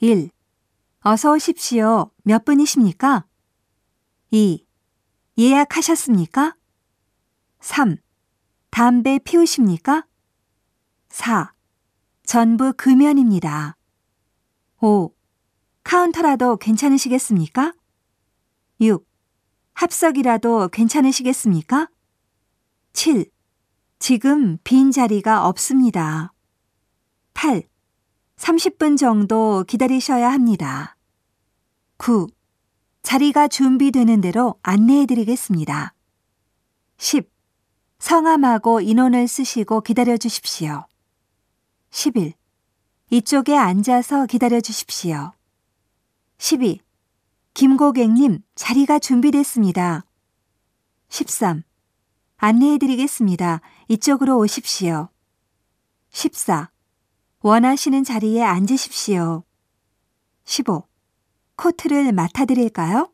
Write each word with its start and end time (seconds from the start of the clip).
1. 0.00 0.28
어서 1.00 1.32
오십시오. 1.32 2.10
몇 2.22 2.44
분이십니까? 2.44 3.24
2. 4.30 4.66
예약하셨습니까? 5.38 6.54
3. 7.60 7.96
담배 8.68 9.18
피우십니까? 9.18 10.06
4. 11.08 11.54
전부 12.26 12.74
금연입니다. 12.76 13.78
5. 14.82 15.14
카운터라도 15.82 16.58
괜찮으시겠습니까? 16.58 17.72
6. 18.80 19.08
합석이라도 19.72 20.68
괜찮으시겠습니까? 20.68 21.88
7. 22.92 23.30
지금 23.98 24.58
빈 24.62 24.90
자리가 24.90 25.46
없습니다. 25.48 26.34
8. 27.32 27.62
30분 28.36 28.98
정도 28.98 29.64
기다리셔야 29.66 30.30
합니다. 30.30 30.96
9. 31.96 32.28
자리가 33.02 33.48
준비되는 33.48 34.20
대로 34.20 34.56
안내해 34.62 35.06
드리겠습니다. 35.06 35.94
10. 36.98 37.30
성함하고 37.98 38.80
인원을 38.80 39.26
쓰시고 39.26 39.80
기다려 39.80 40.16
주십시오. 40.16 40.86
11. 41.90 42.34
이쪽에 43.10 43.56
앉아서 43.56 44.26
기다려 44.26 44.60
주십시오. 44.60 45.32
12. 46.38 46.80
김 47.54 47.76
고객님, 47.78 48.40
자리가 48.54 48.98
준비됐습니다. 48.98 50.04
13. 51.08 51.62
안내해 52.36 52.76
드리겠습니다. 52.76 53.62
이쪽으로 53.88 54.36
오십시오. 54.38 55.08
14. 56.10 56.70
원하시는 57.46 58.02
자리에 58.02 58.42
앉으십시오. 58.42 59.44
15. 60.46 60.82
코트를 61.54 62.10
맡아드릴까요? 62.10 63.12